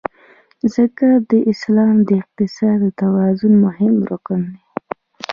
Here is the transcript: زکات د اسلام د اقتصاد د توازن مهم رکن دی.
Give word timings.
زکات 0.73 1.21
د 1.31 1.33
اسلام 1.51 1.95
د 2.07 2.09
اقتصاد 2.21 2.77
د 2.83 2.85
توازن 3.01 3.53
مهم 3.65 3.95
رکن 4.11 4.41
دی. 4.51 4.61